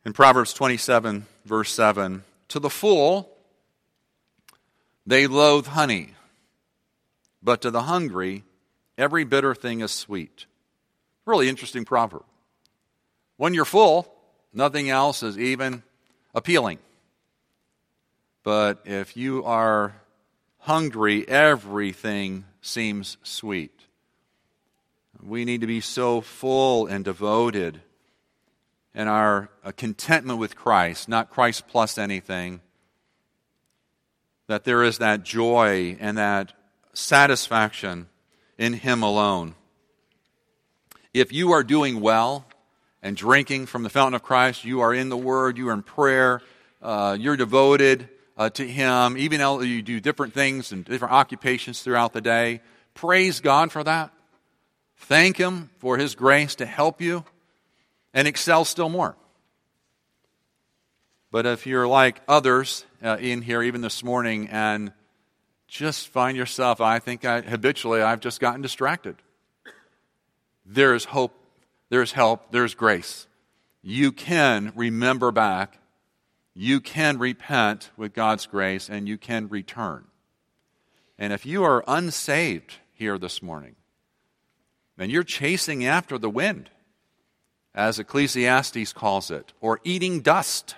[0.05, 3.31] In Proverbs 27, verse 7, to the full
[5.07, 6.15] they loathe honey,
[7.43, 8.45] but to the hungry
[8.99, 10.47] every bitter thing is sweet.
[11.25, 12.25] Really interesting proverb.
[13.37, 14.13] When you're full,
[14.53, 15.83] nothing else is even
[16.35, 16.79] appealing.
[18.43, 19.95] But if you are
[20.59, 23.73] hungry, everything seems sweet.
[25.23, 27.81] We need to be so full and devoted
[28.95, 32.61] in our uh, contentment with Christ, not Christ plus anything,
[34.47, 36.53] that there is that joy and that
[36.93, 38.09] satisfaction
[38.59, 39.55] in Him alone.
[41.13, 42.47] If you are doing well
[43.03, 45.83] and drinking from the fountain of Christ, you are in the Word, you are in
[45.83, 46.43] prayer,
[46.83, 51.83] uh, you're devoted uh, to Him, even though you do different things and different occupations
[51.83, 52.61] throughout the day.
[52.95, 54.13] Praise God for that.
[54.97, 57.25] Thank Him for His grace to help you
[58.15, 59.17] and excel still more.
[61.33, 64.93] But if you're like others uh, in here, even this morning, and
[65.71, 69.17] just find yourself, I think I, habitually I've just gotten distracted.
[70.67, 71.33] There's hope,
[71.89, 73.29] there's help, there's grace.
[73.81, 75.79] You can remember back,
[76.55, 80.05] you can repent with God's grace, and you can return.
[81.19, 83.77] And if you are unsaved here this morning,
[84.97, 86.69] then you're chasing after the wind,
[87.75, 90.75] as Ecclesiastes calls it, or eating dust.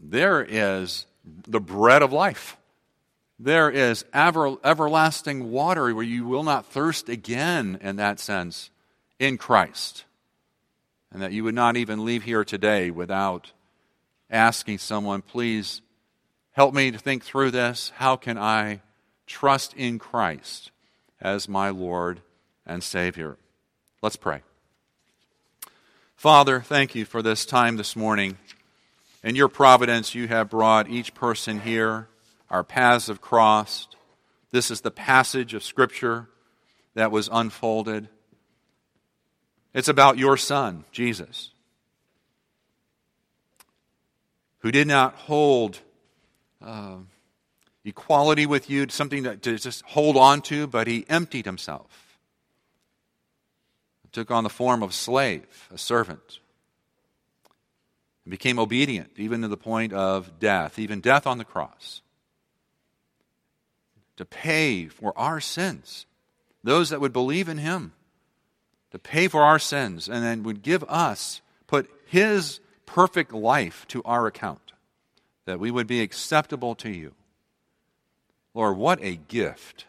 [0.00, 1.06] There is
[1.46, 2.56] the bread of life.
[3.38, 8.70] There is ever, everlasting water where you will not thirst again, in that sense,
[9.18, 10.04] in Christ.
[11.12, 13.52] And that you would not even leave here today without
[14.30, 15.82] asking someone, please
[16.52, 17.92] help me to think through this.
[17.96, 18.80] How can I
[19.26, 20.70] trust in Christ
[21.20, 22.20] as my Lord
[22.66, 23.36] and Savior?
[24.02, 24.40] Let's pray.
[26.16, 28.38] Father, thank you for this time this morning.
[29.22, 32.08] In your providence, you have brought each person here
[32.50, 33.96] our paths have crossed.
[34.50, 36.28] This is the passage of Scripture
[36.94, 38.08] that was unfolded.
[39.74, 41.50] It's about your Son, Jesus,
[44.58, 45.80] who did not hold
[46.64, 46.96] uh,
[47.84, 52.18] equality with you, something to, to just hold on to, but he emptied himself.
[54.12, 56.38] Took on the form of a slave, a servant,
[58.24, 62.00] and became obedient, even to the point of death, even death on the cross
[64.16, 66.06] to pay for our sins,
[66.62, 67.92] those that would believe in him,
[68.90, 74.02] to pay for our sins, and then would give us, put his perfect life to
[74.04, 74.72] our account,
[75.44, 77.14] that we would be acceptable to you.
[78.54, 79.86] Lord, what a gift!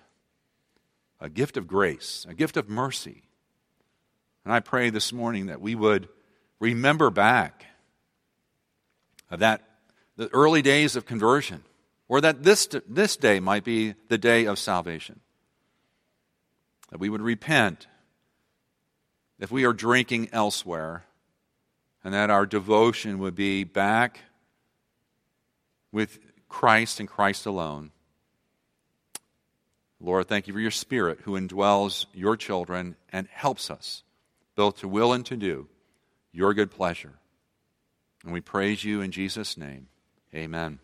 [1.20, 3.24] A gift of grace, a gift of mercy.
[4.46, 6.10] And I pray this morning that we would
[6.60, 7.66] remember back
[9.32, 9.62] of that
[10.16, 11.64] the early days of conversion
[12.10, 15.20] or that this, this day might be the day of salvation.
[16.90, 17.88] That we would repent
[19.40, 21.04] if we are drinking elsewhere,
[22.04, 24.22] and that our devotion would be back
[25.92, 27.92] with Christ and Christ alone.
[30.00, 34.04] Lord, thank you for your Spirit who indwells your children and helps us
[34.56, 35.68] both to will and to do
[36.32, 37.14] your good pleasure.
[38.24, 39.88] And we praise you in Jesus' name.
[40.34, 40.80] Amen.